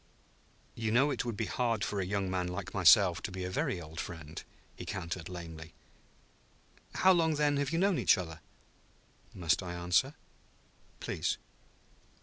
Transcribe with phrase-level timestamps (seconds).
[0.73, 3.51] "You know it would be hard for a young man like myself to be a
[3.51, 4.41] very old friend,"
[4.75, 5.75] he countered lamely.
[6.95, 8.39] "How long, then, have you known each other?"
[9.35, 10.15] "Must I answer?"
[11.01, 11.37] "Please."